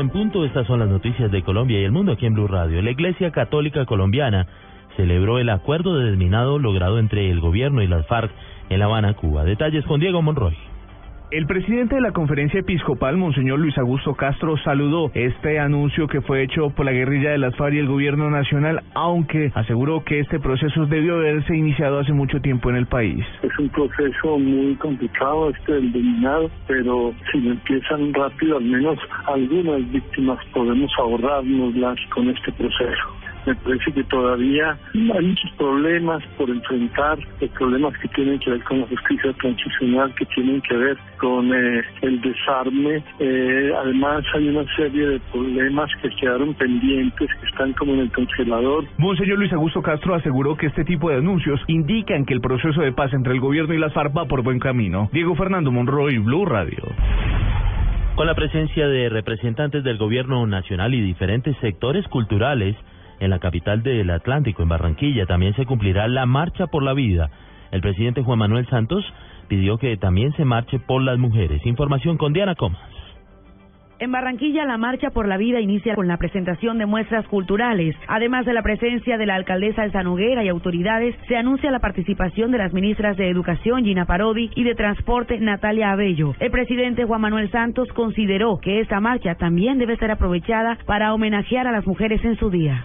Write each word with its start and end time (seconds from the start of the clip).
En 0.00 0.10
punto, 0.10 0.44
estas 0.44 0.66
son 0.66 0.80
las 0.80 0.88
noticias 0.88 1.30
de 1.30 1.42
Colombia 1.42 1.80
y 1.80 1.84
el 1.84 1.92
mundo 1.92 2.12
aquí 2.12 2.26
en 2.26 2.34
Blue 2.34 2.48
Radio. 2.48 2.82
La 2.82 2.90
Iglesia 2.90 3.30
Católica 3.30 3.86
Colombiana 3.86 4.46
celebró 4.96 5.38
el 5.38 5.48
acuerdo 5.48 5.96
de 5.96 6.10
desminado 6.10 6.58
logrado 6.58 6.98
entre 6.98 7.30
el 7.30 7.40
gobierno 7.40 7.82
y 7.82 7.86
las 7.86 8.06
FARC 8.06 8.30
en 8.68 8.78
La 8.78 8.86
Habana, 8.86 9.14
Cuba. 9.14 9.44
Detalles 9.44 9.84
con 9.84 10.00
Diego 10.00 10.22
Monroy. 10.22 10.56
El 11.32 11.46
presidente 11.46 11.96
de 11.96 12.00
la 12.00 12.12
conferencia 12.12 12.60
episcopal, 12.60 13.16
Monseñor 13.16 13.58
Luis 13.58 13.76
Augusto 13.78 14.14
Castro, 14.14 14.56
saludó 14.58 15.10
este 15.12 15.58
anuncio 15.58 16.06
que 16.06 16.20
fue 16.20 16.44
hecho 16.44 16.70
por 16.70 16.86
la 16.86 16.92
guerrilla 16.92 17.30
de 17.30 17.38
las 17.38 17.56
FARC 17.56 17.74
y 17.74 17.78
el 17.78 17.88
gobierno 17.88 18.30
nacional, 18.30 18.84
aunque 18.94 19.50
aseguró 19.56 20.04
que 20.04 20.20
este 20.20 20.38
proceso 20.38 20.86
debió 20.86 21.16
haberse 21.16 21.56
iniciado 21.56 21.98
hace 21.98 22.12
mucho 22.12 22.40
tiempo 22.40 22.70
en 22.70 22.76
el 22.76 22.86
país. 22.86 23.24
Es 23.42 23.58
un 23.58 23.68
proceso 23.70 24.38
muy 24.38 24.76
complicado 24.76 25.50
este 25.50 25.72
del 25.72 25.90
dominado, 25.90 26.48
pero 26.68 27.12
si 27.32 27.40
lo 27.40 27.50
empiezan 27.50 28.14
rápido, 28.14 28.58
al 28.58 28.64
menos 28.64 28.96
algunas 29.26 29.90
víctimas 29.90 30.38
podemos 30.54 30.92
ahorrárnoslas 30.96 31.98
con 32.14 32.30
este 32.30 32.52
proceso 32.52 33.15
me 33.46 33.54
parece 33.54 33.92
que 33.92 34.04
todavía 34.04 34.76
hay 34.92 35.26
muchos 35.26 35.50
problemas 35.56 36.22
por 36.36 36.50
enfrentar, 36.50 37.18
los 37.40 37.50
problemas 37.50 37.96
que 37.98 38.08
tienen 38.08 38.38
que 38.40 38.50
ver 38.50 38.62
con 38.64 38.80
la 38.80 38.86
justicia 38.86 39.32
transicional, 39.34 40.14
que 40.14 40.26
tienen 40.26 40.60
que 40.62 40.76
ver 40.76 40.98
con 41.18 41.54
eh, 41.54 41.82
el 42.02 42.20
desarme. 42.20 43.02
Eh, 43.20 43.72
además 43.76 44.24
hay 44.34 44.48
una 44.48 44.64
serie 44.74 45.06
de 45.06 45.20
problemas 45.32 45.90
que 46.02 46.10
quedaron 46.10 46.54
pendientes, 46.54 47.30
que 47.40 47.46
están 47.46 47.72
como 47.74 47.94
en 47.94 48.00
el 48.00 48.12
congelador. 48.12 48.84
Monseñor 48.98 49.38
Luis 49.38 49.52
Augusto 49.52 49.82
Castro 49.82 50.14
aseguró 50.14 50.56
que 50.56 50.66
este 50.66 50.84
tipo 50.84 51.10
de 51.10 51.16
anuncios 51.16 51.60
indican 51.68 52.24
que 52.24 52.34
el 52.34 52.40
proceso 52.40 52.80
de 52.80 52.92
paz 52.92 53.12
entre 53.12 53.32
el 53.32 53.40
gobierno 53.40 53.74
y 53.74 53.78
las 53.78 53.92
FARC 53.92 54.16
va 54.16 54.26
por 54.26 54.42
buen 54.42 54.58
camino. 54.58 55.08
Diego 55.12 55.34
Fernando 55.36 55.70
Monroy, 55.70 56.18
Blue 56.18 56.44
Radio. 56.44 56.82
Con 58.16 58.26
la 58.26 58.34
presencia 58.34 58.88
de 58.88 59.10
representantes 59.10 59.84
del 59.84 59.98
gobierno 59.98 60.46
nacional 60.46 60.94
y 60.94 61.02
diferentes 61.02 61.54
sectores 61.58 62.06
culturales, 62.08 62.74
en 63.20 63.30
la 63.30 63.38
capital 63.38 63.82
del 63.82 64.10
Atlántico, 64.10 64.62
en 64.62 64.68
Barranquilla, 64.68 65.26
también 65.26 65.54
se 65.54 65.66
cumplirá 65.66 66.08
la 66.08 66.26
Marcha 66.26 66.66
por 66.66 66.82
la 66.82 66.92
Vida. 66.92 67.30
El 67.70 67.80
presidente 67.80 68.22
Juan 68.22 68.38
Manuel 68.38 68.66
Santos 68.68 69.04
pidió 69.48 69.78
que 69.78 69.96
también 69.96 70.32
se 70.32 70.44
marche 70.44 70.78
por 70.78 71.02
las 71.02 71.18
mujeres. 71.18 71.64
Información 71.66 72.16
con 72.16 72.32
Diana 72.32 72.54
Comas. 72.54 72.80
En 73.98 74.12
Barranquilla, 74.12 74.66
la 74.66 74.76
Marcha 74.76 75.08
por 75.08 75.26
la 75.26 75.38
Vida 75.38 75.58
inicia 75.58 75.94
con 75.94 76.06
la 76.06 76.18
presentación 76.18 76.76
de 76.76 76.84
muestras 76.84 77.26
culturales. 77.28 77.96
Además 78.08 78.44
de 78.44 78.52
la 78.52 78.60
presencia 78.60 79.16
de 79.16 79.24
la 79.24 79.36
alcaldesa 79.36 79.84
Elsa 79.84 80.02
Noguera 80.02 80.44
y 80.44 80.48
autoridades, 80.48 81.16
se 81.28 81.36
anuncia 81.36 81.70
la 81.70 81.78
participación 81.78 82.50
de 82.50 82.58
las 82.58 82.74
ministras 82.74 83.16
de 83.16 83.30
Educación, 83.30 83.84
Gina 83.84 84.04
Parodi, 84.04 84.50
y 84.54 84.64
de 84.64 84.74
Transporte, 84.74 85.40
Natalia 85.40 85.92
Abello. 85.92 86.34
El 86.40 86.50
presidente 86.50 87.04
Juan 87.04 87.22
Manuel 87.22 87.50
Santos 87.50 87.88
consideró 87.94 88.58
que 88.58 88.80
esta 88.80 89.00
marcha 89.00 89.36
también 89.36 89.78
debe 89.78 89.96
ser 89.96 90.10
aprovechada 90.10 90.76
para 90.84 91.14
homenajear 91.14 91.66
a 91.66 91.72
las 91.72 91.86
mujeres 91.86 92.22
en 92.22 92.36
su 92.36 92.50
día. 92.50 92.84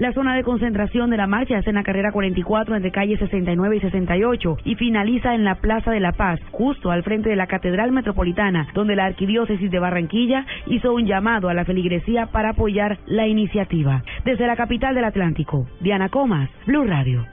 La 0.00 0.14
zona 0.14 0.34
de 0.34 0.42
concentración 0.42 1.10
de 1.10 1.18
la 1.18 1.26
marcha 1.26 1.58
es 1.58 1.66
en 1.66 1.74
la 1.74 1.82
carrera 1.82 2.10
44 2.10 2.74
entre 2.74 2.90
calles 2.90 3.18
69 3.18 3.76
y 3.76 3.80
68 3.80 4.56
y 4.64 4.74
finaliza 4.76 5.34
en 5.34 5.44
la 5.44 5.56
Plaza 5.56 5.90
de 5.90 6.00
la 6.00 6.12
Paz, 6.12 6.40
justo 6.52 6.90
al 6.90 7.02
frente 7.02 7.28
de 7.28 7.36
la 7.36 7.46
Catedral 7.46 7.92
Metropolitana, 7.92 8.66
donde 8.72 8.96
la 8.96 9.04
Arquidiócesis 9.04 9.70
de 9.70 9.78
Barranquilla 9.78 10.46
hizo 10.66 10.94
un 10.94 11.04
llamado 11.04 11.50
a 11.50 11.54
la 11.54 11.66
feligresía 11.66 12.26
para 12.32 12.50
apoyar 12.50 12.98
la 13.06 13.26
iniciativa. 13.26 14.02
Desde 14.24 14.46
la 14.46 14.56
capital 14.56 14.94
del 14.94 15.04
Atlántico, 15.04 15.66
Diana 15.80 16.08
Comas, 16.08 16.48
Blue 16.66 16.84
Radio. 16.84 17.26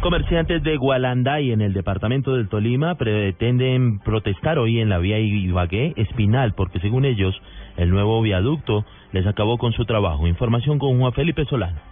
Comerciantes 0.00 0.62
de 0.62 0.78
Gualanday 0.78 1.52
en 1.52 1.60
el 1.60 1.74
departamento 1.74 2.34
del 2.34 2.48
Tolima 2.48 2.94
pretenden 2.94 3.98
protestar 3.98 4.58
hoy 4.58 4.80
en 4.80 4.88
la 4.88 4.96
vía 4.96 5.18
Ibagué 5.18 5.92
Espinal 5.96 6.54
porque 6.54 6.80
según 6.80 7.04
ellos 7.04 7.38
el 7.76 7.90
nuevo 7.90 8.22
viaducto 8.22 8.86
les 9.12 9.26
acabó 9.26 9.58
con 9.58 9.72
su 9.72 9.84
trabajo. 9.84 10.26
Información 10.26 10.78
con 10.78 10.98
Juan 10.98 11.12
Felipe 11.12 11.44
Solano. 11.44 11.89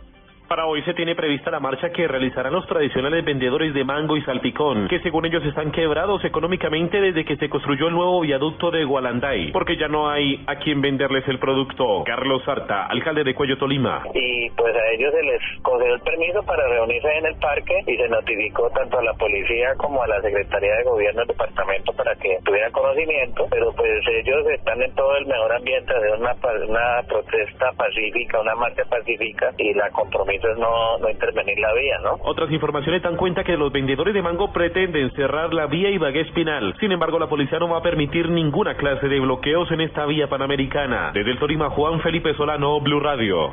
Para 0.48 0.64
hoy 0.64 0.80
se 0.84 0.94
tiene 0.94 1.14
prevista 1.14 1.50
la 1.50 1.60
marcha 1.60 1.90
que 1.90 2.08
realizarán 2.08 2.54
los 2.54 2.66
tradicionales 2.66 3.22
vendedores 3.22 3.74
de 3.74 3.84
mango 3.84 4.16
y 4.16 4.22
salpicón, 4.22 4.88
que 4.88 4.98
según 5.00 5.26
ellos 5.26 5.44
están 5.44 5.70
quebrados 5.70 6.24
económicamente 6.24 7.02
desde 7.02 7.26
que 7.26 7.36
se 7.36 7.50
construyó 7.50 7.88
el 7.88 7.94
nuevo 7.94 8.18
viaducto 8.22 8.70
de 8.70 8.82
Gualanday, 8.82 9.52
porque 9.52 9.76
ya 9.76 9.88
no 9.88 10.08
hay 10.08 10.42
a 10.46 10.56
quien 10.56 10.80
venderles 10.80 11.28
el 11.28 11.38
producto. 11.38 12.02
Carlos 12.06 12.42
Sarta, 12.46 12.86
alcalde 12.86 13.24
de 13.24 13.34
Cuello 13.34 13.58
Tolima. 13.58 14.04
Y 14.14 14.48
pues 14.56 14.74
a 14.74 14.90
ellos 14.94 15.12
se 15.12 15.22
les 15.22 15.42
concedió 15.60 15.94
el 15.96 16.00
permiso 16.00 16.42
para 16.44 16.66
reunirse 16.66 17.12
en 17.18 17.26
el 17.26 17.36
parque 17.36 17.82
y 17.86 17.96
se 17.98 18.08
notificó 18.08 18.70
tanto 18.70 19.00
a 19.00 19.02
la 19.02 19.12
policía 19.12 19.74
como 19.76 20.02
a 20.02 20.06
la 20.06 20.22
Secretaría 20.22 20.76
de 20.76 20.84
Gobierno 20.84 21.20
del 21.20 21.28
departamento 21.28 21.92
para 21.92 22.14
que 22.16 22.38
tuvieran 22.42 22.72
conocimiento, 22.72 23.46
pero 23.50 23.70
pues 23.74 24.02
ellos 24.24 24.48
están 24.48 24.80
en 24.80 24.94
todo 24.94 25.14
el 25.14 25.26
mejor 25.26 25.56
ambiente 25.56 25.92
de 25.92 26.12
una, 26.12 26.34
una 26.66 27.02
protesta 27.06 27.70
pacífica, 27.72 28.40
una 28.40 28.54
marcha 28.54 28.84
pacífica 28.88 29.52
y 29.58 29.74
la 29.74 29.90
compromiso 29.90 30.37
entonces 30.38 30.58
no, 30.58 30.98
no 30.98 31.10
intervenir 31.10 31.58
la 31.58 31.72
vía, 31.74 31.98
¿no? 32.02 32.18
Otras 32.22 32.50
informaciones 32.50 33.02
dan 33.02 33.16
cuenta 33.16 33.44
que 33.44 33.56
los 33.56 33.72
vendedores 33.72 34.14
de 34.14 34.22
mango 34.22 34.52
pretenden 34.52 35.10
cerrar 35.12 35.52
la 35.52 35.66
vía 35.66 35.90
Ibagué 35.90 36.20
Espinal. 36.22 36.74
Sin 36.80 36.92
embargo, 36.92 37.18
la 37.18 37.28
policía 37.28 37.58
no 37.58 37.68
va 37.68 37.78
a 37.78 37.82
permitir 37.82 38.28
ninguna 38.30 38.74
clase 38.76 39.08
de 39.08 39.20
bloqueos 39.20 39.70
en 39.72 39.80
esta 39.80 40.06
vía 40.06 40.28
panamericana. 40.28 41.10
Desde 41.12 41.32
el 41.32 41.38
Torima, 41.38 41.70
Juan 41.70 42.00
Felipe 42.00 42.34
Solano, 42.34 42.80
Blue 42.80 43.00
Radio. 43.00 43.52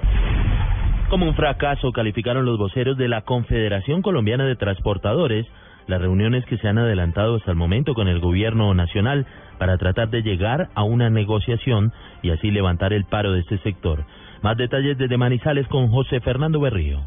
Como 1.10 1.26
un 1.28 1.36
fracaso 1.36 1.92
calificaron 1.92 2.46
los 2.46 2.58
voceros 2.58 2.98
de 2.98 3.08
la 3.08 3.22
Confederación 3.22 4.02
Colombiana 4.02 4.46
de 4.46 4.56
Transportadores 4.56 5.46
las 5.88 6.02
reuniones 6.02 6.46
que 6.46 6.58
se 6.58 6.68
han 6.68 6.78
adelantado 6.78 7.36
hasta 7.36 7.52
el 7.52 7.58
momento 7.58 7.94
con 7.94 8.08
el 8.08 8.20
gobierno 8.20 8.74
nacional 8.74 9.26
para 9.60 9.78
tratar 9.78 10.10
de 10.10 10.24
llegar 10.24 10.70
a 10.74 10.84
una 10.84 11.10
negociación 11.10 11.94
y 12.22 12.32
así 12.32 12.52
levantar 12.52 12.94
el 12.94 13.06
paro 13.06 13.32
de 13.34 13.42
este 13.42 13.60
sector. 13.60 14.04
Más 14.46 14.58
detalles 14.58 14.96
desde 14.96 15.18
Manizales 15.18 15.68
con 15.70 15.88
José 15.88 16.20
Fernando 16.20 16.60
Berrío. 16.60 17.00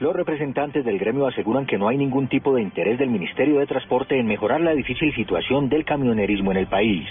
Los 0.00 0.14
representantes 0.14 0.84
del 0.84 0.98
gremio 0.98 1.26
aseguran 1.26 1.64
que 1.64 1.78
no 1.78 1.88
hay 1.88 1.96
ningún 1.96 2.28
tipo 2.28 2.54
de 2.54 2.60
interés 2.60 2.98
del 2.98 3.08
Ministerio 3.08 3.58
de 3.58 3.66
Transporte 3.66 4.20
en 4.20 4.26
mejorar 4.26 4.60
la 4.60 4.74
difícil 4.74 5.14
situación 5.14 5.70
del 5.70 5.86
camionerismo 5.86 6.50
en 6.50 6.58
el 6.58 6.66
país. 6.66 7.08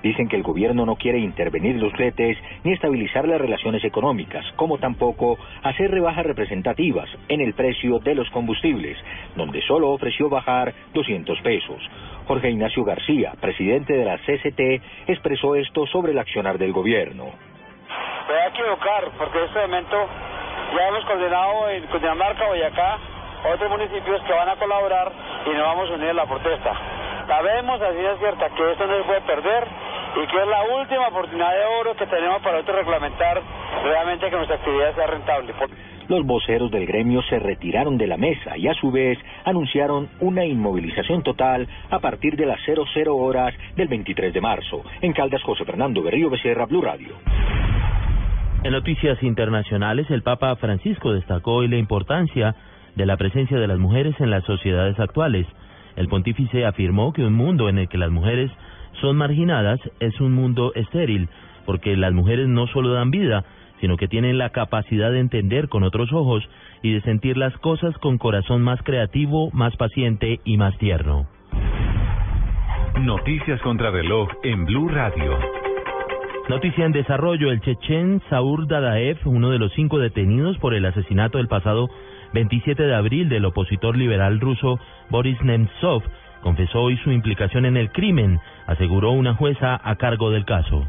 Dicen 0.00 0.28
que 0.28 0.36
el 0.36 0.44
gobierno 0.44 0.86
no 0.86 0.94
quiere 0.94 1.18
intervenir 1.18 1.74
los 1.74 1.92
fletes 1.94 2.38
ni 2.62 2.72
estabilizar 2.72 3.26
las 3.26 3.40
relaciones 3.40 3.82
económicas, 3.82 4.44
como 4.54 4.78
tampoco 4.78 5.36
hacer 5.64 5.90
rebajas 5.90 6.24
representativas 6.24 7.08
en 7.26 7.40
el 7.40 7.54
precio 7.54 7.98
de 7.98 8.14
los 8.14 8.30
combustibles, 8.30 8.96
donde 9.34 9.60
solo 9.62 9.90
ofreció 9.90 10.28
bajar 10.28 10.72
200 10.94 11.40
pesos. 11.40 11.82
Jorge 12.28 12.52
Ignacio 12.52 12.84
García, 12.84 13.32
presidente 13.40 13.92
de 13.92 14.04
la 14.04 14.18
CCT, 14.18 15.08
expresó 15.08 15.56
esto 15.56 15.84
sobre 15.88 16.12
el 16.12 16.18
accionar 16.20 16.58
del 16.58 16.72
gobierno. 16.72 17.32
Me 18.26 18.34
voy 18.34 18.42
a 18.42 18.48
equivocar, 18.48 19.04
porque 19.18 19.38
en 19.38 19.44
este 19.44 19.60
momento 19.60 19.96
ya 20.74 20.88
hemos 20.88 21.04
condenado 21.04 21.68
en 21.70 21.86
Cundinamarca, 21.86 22.46
Boyacá, 22.46 22.98
otros 23.52 23.70
municipios 23.70 24.20
que 24.22 24.32
van 24.32 24.48
a 24.48 24.56
colaborar 24.56 25.12
y 25.46 25.50
nos 25.50 25.62
vamos 25.62 25.90
a 25.90 25.94
unir 25.94 26.10
a 26.10 26.14
la 26.14 26.26
protesta. 26.26 26.72
Sabemos, 27.28 27.80
así 27.80 28.04
es 28.04 28.18
cierta, 28.18 28.50
que 28.50 28.72
esto 28.72 28.86
no 28.86 28.96
se 28.96 29.04
puede 29.04 29.20
perder 29.20 29.68
y 30.16 30.26
que 30.26 30.36
es 30.42 30.48
la 30.48 30.62
última 30.76 31.08
oportunidad 31.08 31.52
de 31.52 31.64
oro 31.80 31.94
que 31.94 32.06
tenemos 32.06 32.42
para 32.42 32.54
nosotros 32.54 32.78
reglamentar 32.78 33.42
realmente 33.84 34.28
que 34.28 34.36
nuestra 34.36 34.56
actividad 34.56 34.94
sea 34.96 35.06
rentable. 35.06 35.54
Los 36.08 36.24
voceros 36.24 36.70
del 36.70 36.86
gremio 36.86 37.22
se 37.22 37.38
retiraron 37.38 37.98
de 37.98 38.06
la 38.06 38.16
mesa 38.16 38.56
y 38.56 38.68
a 38.68 38.74
su 38.74 38.90
vez 38.90 39.18
anunciaron 39.44 40.08
una 40.20 40.44
inmovilización 40.44 41.22
total 41.22 41.68
a 41.90 41.98
partir 41.98 42.36
de 42.36 42.46
las 42.46 42.60
00 42.64 43.16
horas 43.16 43.54
del 43.76 43.88
23 43.88 44.32
de 44.32 44.40
marzo. 44.40 44.82
En 45.00 45.12
Caldas, 45.12 45.42
José 45.42 45.64
Fernando 45.64 46.02
Berrío 46.02 46.30
Becerra, 46.30 46.66
Blue 46.66 46.82
Radio. 46.82 47.14
En 48.62 48.72
noticias 48.72 49.22
internacionales, 49.22 50.10
el 50.10 50.22
Papa 50.22 50.54
Francisco 50.56 51.12
destacó 51.12 51.54
hoy 51.54 51.68
la 51.68 51.76
importancia 51.76 52.54
de 52.94 53.06
la 53.06 53.16
presencia 53.16 53.58
de 53.58 53.66
las 53.66 53.78
mujeres 53.78 54.14
en 54.20 54.30
las 54.30 54.44
sociedades 54.44 54.98
actuales. 54.98 55.46
El 55.96 56.08
pontífice 56.08 56.66
afirmó 56.66 57.12
que 57.12 57.24
un 57.24 57.34
mundo 57.34 57.68
en 57.68 57.78
el 57.78 57.88
que 57.88 57.98
las 57.98 58.10
mujeres 58.10 58.50
son 59.00 59.16
marginadas 59.16 59.78
es 60.00 60.20
un 60.20 60.32
mundo 60.32 60.72
estéril, 60.74 61.28
porque 61.64 61.96
las 61.96 62.12
mujeres 62.12 62.48
no 62.48 62.66
solo 62.68 62.92
dan 62.92 63.10
vida, 63.10 63.44
sino 63.80 63.96
que 63.96 64.08
tienen 64.08 64.38
la 64.38 64.50
capacidad 64.50 65.10
de 65.10 65.20
entender 65.20 65.68
con 65.68 65.82
otros 65.84 66.12
ojos 66.12 66.48
y 66.82 66.92
de 66.92 67.02
sentir 67.02 67.36
las 67.36 67.56
cosas 67.58 67.96
con 67.98 68.18
corazón 68.18 68.62
más 68.62 68.82
creativo, 68.82 69.50
más 69.52 69.76
paciente 69.76 70.40
y 70.44 70.56
más 70.56 70.76
tierno. 70.78 71.26
Noticias 73.00 73.60
contra 73.60 73.90
reloj 73.90 74.28
en 74.42 74.64
Blue 74.64 74.88
Radio. 74.88 75.65
Noticia 76.48 76.84
en 76.84 76.92
desarrollo, 76.92 77.50
el 77.50 77.60
chechen 77.60 78.22
Saur 78.30 78.68
Dadaev, 78.68 79.18
uno 79.24 79.50
de 79.50 79.58
los 79.58 79.72
cinco 79.72 79.98
detenidos 79.98 80.56
por 80.58 80.74
el 80.74 80.86
asesinato 80.86 81.38
del 81.38 81.48
pasado 81.48 81.90
27 82.34 82.84
de 82.84 82.94
abril 82.94 83.28
del 83.28 83.46
opositor 83.46 83.96
liberal 83.96 84.38
ruso 84.38 84.78
Boris 85.10 85.42
Nemtsov, 85.42 86.04
confesó 86.42 86.82
hoy 86.82 86.98
su 86.98 87.10
implicación 87.10 87.64
en 87.64 87.76
el 87.76 87.90
crimen, 87.90 88.38
aseguró 88.68 89.10
una 89.10 89.34
jueza 89.34 89.80
a 89.82 89.96
cargo 89.96 90.30
del 90.30 90.44
caso. 90.44 90.86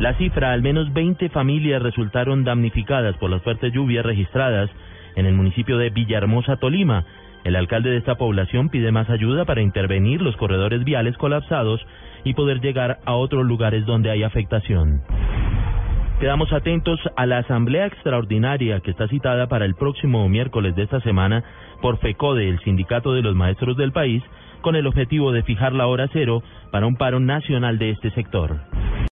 La 0.00 0.12
cifra, 0.18 0.52
al 0.52 0.60
menos 0.60 0.92
20 0.92 1.30
familias 1.30 1.80
resultaron 1.80 2.44
damnificadas 2.44 3.16
por 3.16 3.30
las 3.30 3.40
fuertes 3.40 3.72
lluvias 3.72 4.04
registradas 4.04 4.68
en 5.14 5.24
el 5.24 5.32
municipio 5.32 5.78
de 5.78 5.88
Villahermosa, 5.88 6.56
Tolima. 6.56 7.06
El 7.46 7.54
alcalde 7.54 7.90
de 7.90 7.98
esta 7.98 8.16
población 8.16 8.70
pide 8.70 8.90
más 8.90 9.08
ayuda 9.08 9.44
para 9.44 9.62
intervenir 9.62 10.20
los 10.20 10.36
corredores 10.36 10.82
viales 10.82 11.16
colapsados 11.16 11.80
y 12.24 12.34
poder 12.34 12.60
llegar 12.60 12.98
a 13.04 13.14
otros 13.14 13.46
lugares 13.46 13.86
donde 13.86 14.10
hay 14.10 14.24
afectación. 14.24 15.02
Quedamos 16.18 16.52
atentos 16.52 16.98
a 17.14 17.24
la 17.24 17.38
asamblea 17.38 17.86
extraordinaria 17.86 18.80
que 18.80 18.90
está 18.90 19.06
citada 19.06 19.46
para 19.46 19.64
el 19.64 19.76
próximo 19.76 20.28
miércoles 20.28 20.74
de 20.74 20.82
esta 20.82 21.00
semana 21.02 21.44
por 21.80 21.98
FECODE, 21.98 22.48
el 22.48 22.58
sindicato 22.64 23.12
de 23.12 23.22
los 23.22 23.36
maestros 23.36 23.76
del 23.76 23.92
país, 23.92 24.24
con 24.60 24.74
el 24.74 24.88
objetivo 24.88 25.30
de 25.30 25.44
fijar 25.44 25.72
la 25.72 25.86
hora 25.86 26.08
cero 26.12 26.42
para 26.72 26.88
un 26.88 26.96
paro 26.96 27.20
nacional 27.20 27.78
de 27.78 27.90
este 27.90 28.10
sector. 28.10 28.56